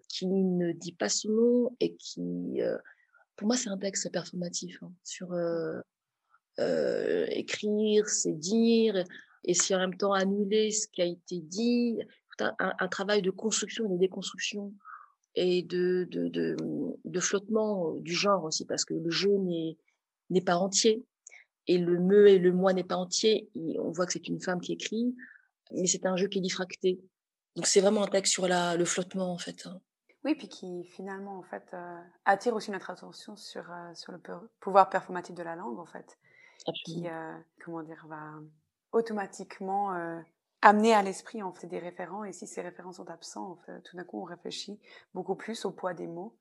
[0.09, 2.77] qui ne dit pas son nom et qui euh,
[3.37, 5.79] pour moi, c'est un texte performatif hein, sur euh,
[6.59, 9.03] euh, écrire, c'est dire,
[9.43, 11.99] et si en même temps annuler ce qui a été dit,
[12.39, 14.73] un, un, travail de construction et de déconstruction
[15.37, 16.57] et de, de, de,
[17.05, 19.37] de, flottement du genre aussi, parce que le jeu
[20.29, 21.05] n'est pas entier
[21.67, 23.49] et le me et le moi n'est pas entier.
[23.53, 25.15] Et on voit que c'est une femme qui écrit,
[25.71, 26.99] mais c'est un jeu qui est diffracté.
[27.55, 29.67] Donc c'est vraiment un texte sur la, le flottement en fait.
[29.67, 29.79] Hein.
[30.23, 34.19] Oui, puis qui finalement en fait euh, attire aussi notre attention sur euh, sur le
[34.59, 36.17] pouvoir performatif de la langue en fait,
[36.65, 37.03] Absolument.
[37.03, 38.33] qui euh, comment dire va
[38.91, 40.19] automatiquement euh,
[40.61, 43.81] amener à l'esprit en fait des référents et si ces référents sont absents, en fait,
[43.83, 44.79] tout d'un coup on réfléchit
[45.13, 46.37] beaucoup plus au poids des mots,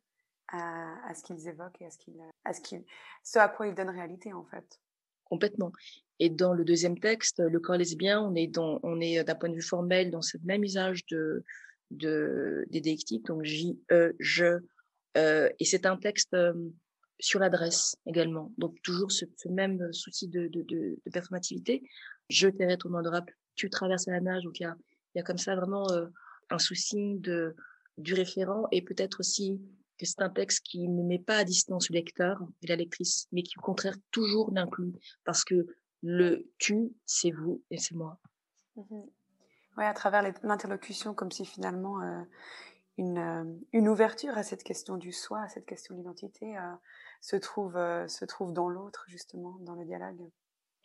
[0.48, 2.84] à, ce qu'ils évoquent et à ce qu'ils à ce qu'ils
[3.24, 4.80] ce à quoi ils donnent réalité en fait.
[5.24, 5.72] Complètement.
[6.20, 9.48] Et dans le deuxième texte, le corps lesbien, on est dans on est d'un point
[9.48, 11.44] de vue formel dans ce même usage de
[11.90, 14.60] de, des déictiques, donc J, E, je.
[15.16, 16.52] Et c'est un texte euh,
[17.18, 18.52] sur l'adresse également.
[18.58, 21.82] Donc toujours ce, même souci de, de, de, performativité.
[22.28, 22.98] Je t'aimerais ton nom
[23.56, 24.44] tu traverses la nage.
[24.44, 24.76] Donc il y a,
[25.14, 26.06] y a comme ça vraiment euh,
[26.50, 27.56] un souci de,
[27.98, 29.60] du référent et peut-être aussi
[29.98, 33.26] que c'est un texte qui ne met pas à distance le lecteur et la lectrice,
[33.32, 34.92] mais qui au contraire toujours l'inclut
[35.24, 35.66] parce que
[36.02, 38.18] le tu, c'est vous et c'est moi.
[38.76, 39.02] Mmh
[39.76, 42.22] Ouais, à travers l'interlocution, comme si finalement euh,
[42.96, 46.72] une, euh, une, ouverture à cette question du soi, à cette question de l'identité, euh,
[47.20, 50.30] se trouve se trouve dans l'autre justement, dans le dialogue.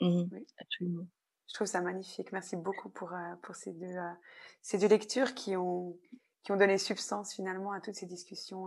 [0.02, 0.46] Mmh, oui.
[0.58, 1.08] Absolument.
[1.52, 2.32] Je trouve ça magnifique.
[2.32, 3.96] Merci beaucoup pour euh, pour ces deux
[4.62, 5.98] ces deux lectures qui ont
[6.44, 8.66] qui ont donné substance finalement à toutes ces discussions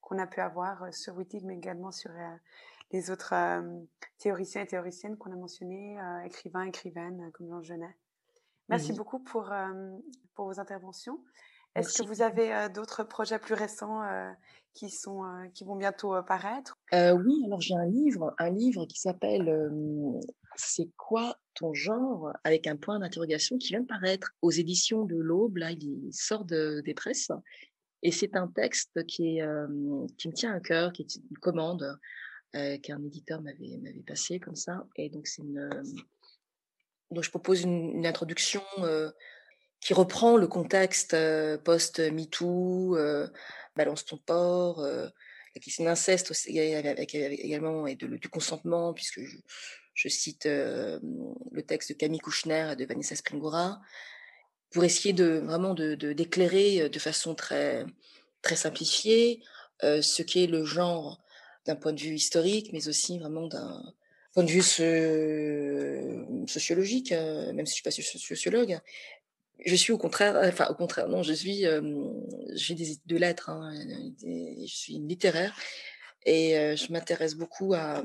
[0.00, 2.12] qu'on a pu avoir sur Wittig, mais également sur
[2.92, 3.34] les autres
[4.18, 7.96] théoriciens et théoriciennes qu'on a mentionnés, écrivains, écrivaines comme Jean Genet.
[8.70, 8.96] Merci mmh.
[8.96, 9.98] beaucoup pour, euh,
[10.34, 11.18] pour vos interventions.
[11.76, 14.30] Est-ce que vous avez euh, d'autres projets plus récents euh,
[14.74, 15.22] qui, sont,
[15.54, 16.76] qui vont bientôt paraître?
[16.92, 19.70] Oui, alors j'ai un livre, un livre qui s'appelle
[20.56, 22.32] C'est quoi ton genre?
[22.44, 25.58] Avec un point d'interrogation qui vient de paraître aux éditions de l'Aube.
[25.58, 27.30] Là, il sort de, des presses.
[28.02, 29.46] Et c'est un texte qui, est,
[30.16, 31.98] qui me tient à cœur, qui est une commande
[32.52, 34.86] qu'un éditeur m'avait passé comme ça.
[34.96, 35.68] Et donc, c'est une
[37.10, 39.10] donc je propose une, une introduction euh,
[39.80, 43.28] qui reprend le contexte euh, post-MeToo, euh,
[43.76, 49.20] balance ton porc, la question d'inceste avec, également et du consentement, puisque
[49.94, 53.80] je, cite le texte de Camille Kouchner et de Vanessa Springora,
[54.70, 57.84] pour essayer de vraiment d'éclairer de, façon très
[58.42, 59.42] très simplifiée
[59.82, 61.22] ce qu'est le genre
[61.66, 63.82] d'un point de vue historique, mais aussi vraiment d'un
[64.32, 64.62] point de vue
[66.48, 68.78] sociologique, euh, même si je suis pas sociologue,
[69.64, 71.80] je suis au contraire, enfin au contraire, non, je suis, euh,
[72.54, 73.72] j'ai des de lettres, hein,
[74.22, 75.56] je suis littéraire
[76.24, 78.02] et euh, je m'intéresse beaucoup à,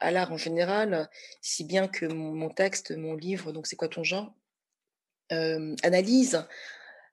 [0.00, 1.08] à l'art en général,
[1.40, 4.34] si bien que mon, texte, mon livre, donc c'est quoi ton genre,
[5.30, 6.44] analyse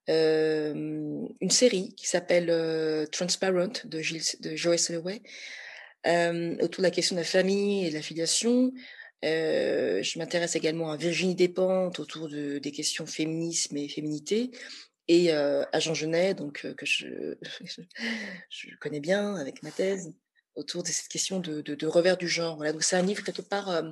[0.08, 4.02] une série qui s'appelle Transparent de,
[4.42, 5.22] de Joyce Holloway
[6.62, 8.74] autour de la question de la famille et de la filiation.
[9.24, 14.52] Je m'intéresse également à Virginie Despentes autour de, des questions féminisme et féminité
[15.08, 17.36] et à Jean Genet, donc que je,
[18.50, 20.14] je, connais bien avec ma thèse
[20.56, 22.56] autour de cette question de, de, revers du genre.
[22.56, 23.84] Voilà, donc c'est un livre quelque part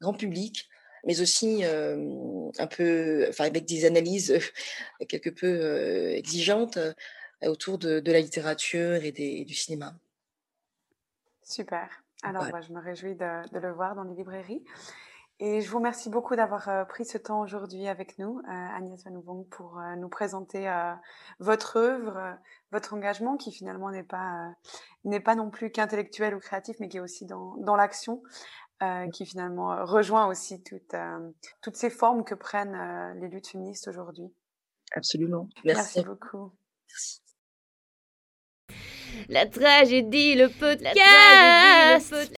[0.00, 0.68] grand public,
[1.04, 4.38] mais aussi un peu, enfin avec des analyses
[5.08, 6.78] quelque peu exigeantes
[7.42, 9.94] autour de, la littérature et, des, du cinéma.
[11.42, 12.03] Super.
[12.24, 14.64] Alors, bah, je me réjouis de, le voir dans les librairies.
[15.40, 19.48] Et je vous remercie beaucoup d'avoir pris ce temps aujourd'hui avec nous, Agnès Van Ouvong,
[19.48, 20.72] pour nous présenter
[21.40, 22.38] votre œuvre,
[22.70, 24.54] votre engagement, qui finalement n'est pas,
[25.02, 28.22] n'est pas non plus qu'intellectuel ou créatif, mais qui est aussi dans, dans l'action,
[29.12, 30.94] qui finalement rejoint aussi toutes,
[31.62, 34.32] toutes ces formes que prennent les luttes féministes aujourd'hui.
[34.92, 35.48] Absolument.
[35.64, 36.52] Merci, Merci beaucoup.
[36.88, 37.23] Merci.
[39.28, 42.34] La tragédie, le podcast.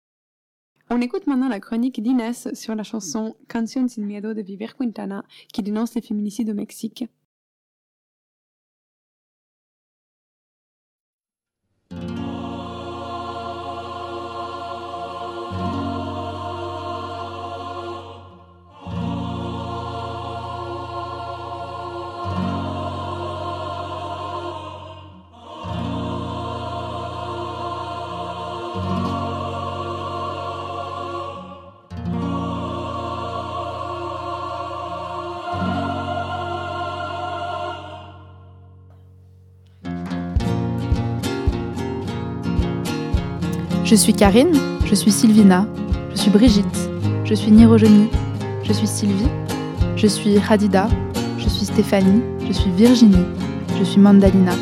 [0.90, 5.24] On écoute maintenant la chronique d'Inès sur la chanson Canción sin miedo de Viver Quintana
[5.52, 7.06] qui dénonce les féminicides au Mexique.
[28.74, 28.80] Je
[43.94, 44.48] suis Karine,
[44.86, 45.68] je suis Sylvina,
[46.10, 46.66] je suis Brigitte,
[47.24, 48.08] je suis Nirojoni,
[48.64, 49.28] je suis Sylvie,
[49.94, 50.88] je suis Radida,
[51.38, 53.24] je suis Stéphanie, je suis Virginie,
[53.78, 54.54] je suis Mandalina,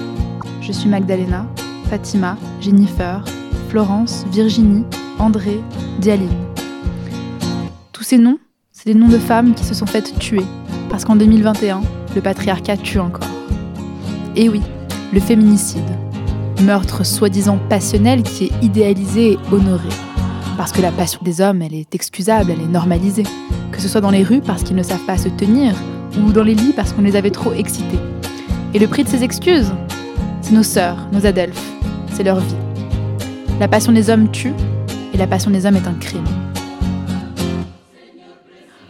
[0.61, 1.47] je suis Magdalena,
[1.89, 3.25] Fatima, Jennifer,
[3.73, 4.85] Florence, Virginie,
[5.19, 5.59] André,
[5.99, 6.29] Dialine.
[7.93, 8.39] Tous ces noms,
[8.71, 10.45] c'est des noms de femmes qui se sont faites tuer,
[10.91, 11.81] parce qu'en 2021,
[12.15, 13.31] le patriarcat tue encore.
[14.37, 14.61] Et oui,
[15.15, 15.89] le féminicide,
[16.61, 19.89] meurtre soi-disant passionnel qui est idéalisé et honoré.
[20.59, 23.25] Parce que la passion des hommes, elle est excusable, elle est normalisée.
[23.71, 25.75] Que ce soit dans les rues parce qu'ils ne savent pas se tenir,
[26.19, 27.99] ou dans les lits parce qu'on les avait trop excités.
[28.75, 29.73] Et le prix de ces excuses
[30.43, 31.73] C'est nos sœurs, nos adelphes,
[32.13, 32.55] c'est leur vie.
[33.63, 34.53] La passion des hommes tue,
[35.15, 36.25] et la passion des hommes est un crime.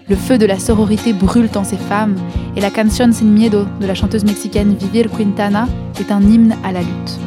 [0.08, 2.16] Le feu de la sororité brûle en ces femmes,
[2.56, 5.68] et la canción sin miedo de la chanteuse mexicaine Vivir Quintana
[6.00, 7.20] est un hymne à la lutte.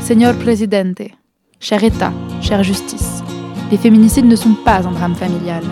[0.00, 1.02] Seigneur Presidente,
[1.60, 3.22] cher État, chère justice,
[3.70, 5.64] les féminicides ne sont pas un drame familial.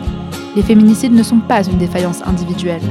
[0.57, 2.85] Les féminicides ne sont pas une défaillance individuelle.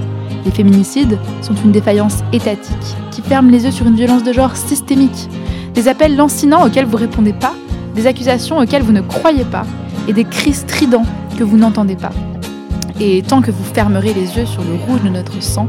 [0.44, 4.56] Les féminicides sont une défaillance étatique qui ferme les yeux sur une violence de genre
[4.56, 5.30] systémique.
[5.76, 7.54] Des appels lancinants auxquels vous répondez pas,
[7.96, 9.66] des accusations auxquelles vous ne croyez pas
[10.08, 11.06] et des cris stridents
[11.38, 12.12] que vous n'entendez pas.
[13.00, 15.68] Et tant que vous fermerez les yeux sur le rouge de notre sang,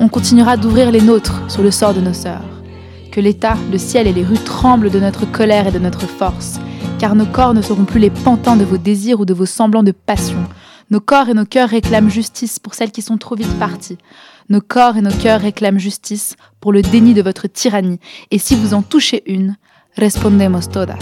[0.00, 2.42] on continuera d'ouvrir les nôtres sur le sort de nos sœurs
[3.12, 6.58] que l'État, le ciel et les rues tremblent de notre colère et de notre force,
[6.98, 9.82] car nos corps ne seront plus les pantins de vos désirs ou de vos semblants
[9.84, 10.38] de passion.
[10.90, 13.98] Nos corps et nos cœurs réclament justice pour celles qui sont trop vite parties.
[14.48, 18.00] Nos corps et nos cœurs réclament justice pour le déni de votre tyrannie.
[18.30, 19.56] Et si vous en touchez une,
[19.96, 20.98] respondemos todas.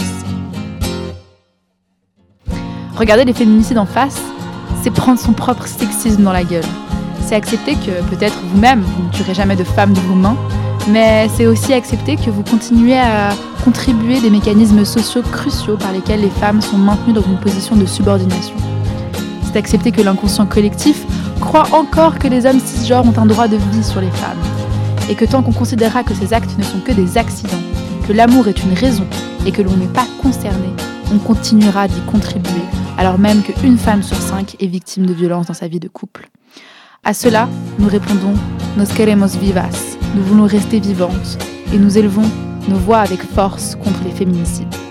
[3.01, 4.21] Regarder les féminicides en face,
[4.83, 6.67] c'est prendre son propre sexisme dans la gueule.
[7.25, 10.37] C'est accepter que peut-être vous-même, vous ne tuerez jamais de femme de vos mains,
[10.87, 13.31] mais c'est aussi accepter que vous continuez à
[13.65, 17.87] contribuer des mécanismes sociaux cruciaux par lesquels les femmes sont maintenues dans une position de
[17.87, 18.57] subordination.
[19.45, 21.07] C'est accepter que l'inconscient collectif
[21.41, 24.37] croit encore que les hommes cisgenres ont un droit de vie sur les femmes,
[25.09, 27.65] et que tant qu'on considérera que ces actes ne sont que des accidents,
[28.07, 29.07] que l'amour est une raison
[29.47, 30.69] et que l'on n'est pas concerné,
[31.15, 32.61] on continuera d'y contribuer,
[32.99, 36.29] alors même qu'une femme sur cinq est victime de violences dans sa vie de couple.
[37.05, 37.49] À cela,
[37.79, 38.35] nous répondons
[38.77, 41.39] Nos queremos vivas, nous voulons rester vivantes
[41.73, 42.29] et nous élevons
[42.69, 44.90] nos voix avec force contre les féminicides.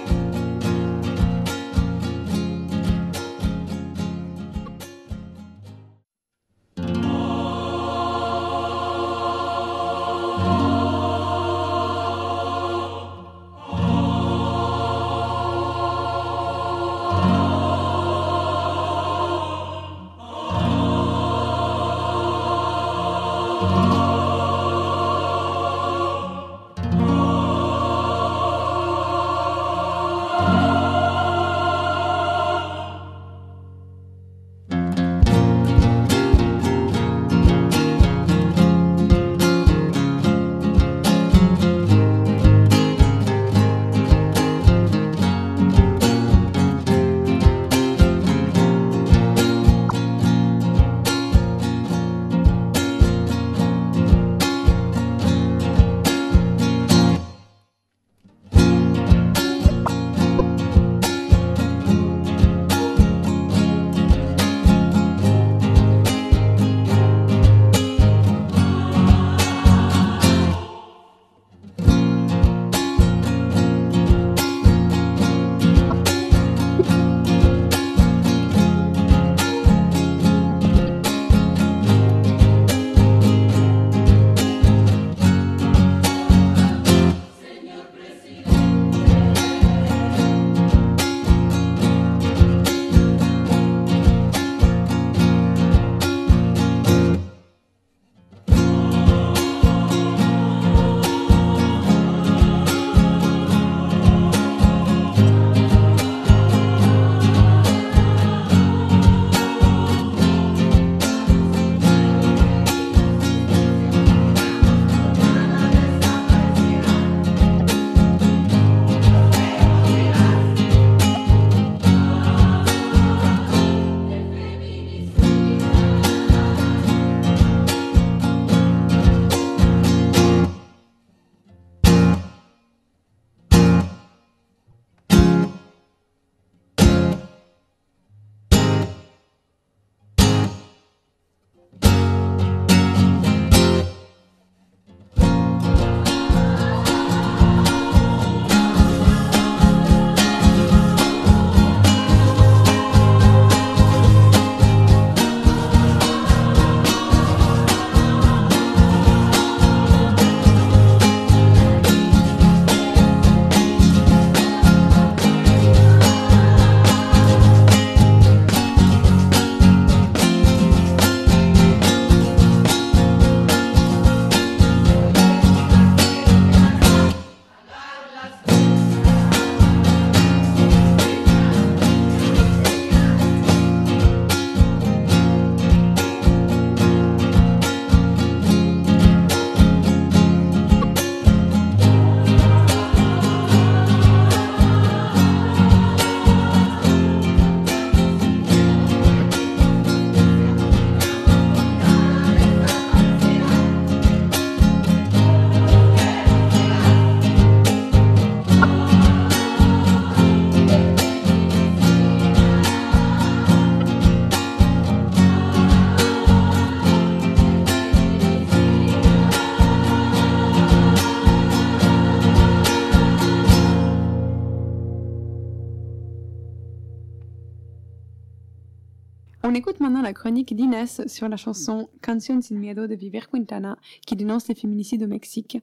[229.60, 234.16] Écoute maintenant la chronique d'Inès sur la chanson Canción sin miedo de Viver Quintana qui
[234.16, 235.58] dénonce les féminicides au Mexique.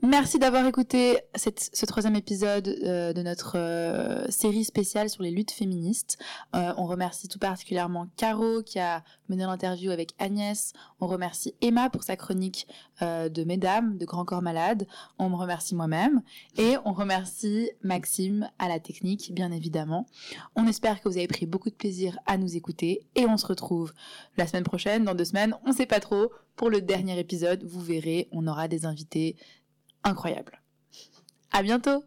[0.00, 5.50] Merci d'avoir écouté ce troisième épisode euh, de notre euh, série spéciale sur les luttes
[5.50, 6.18] féministes.
[6.54, 10.72] Euh, on remercie tout particulièrement Caro qui a mené l'interview avec Agnès.
[11.00, 12.68] On remercie Emma pour sa chronique
[13.00, 14.86] de Mesdames, de Grand Corps Malade.
[15.18, 16.22] On me remercie moi-même.
[16.56, 20.06] Et on remercie Maxime à la technique, bien évidemment.
[20.54, 23.06] On espère que vous avez pris beaucoup de plaisir à nous écouter.
[23.16, 23.92] Et on se retrouve
[24.36, 27.64] la semaine prochaine, dans deux semaines, on sait pas trop, pour le dernier épisode.
[27.64, 29.36] Vous verrez, on aura des invités
[30.04, 30.60] incroyable.
[31.50, 32.04] À bientôt!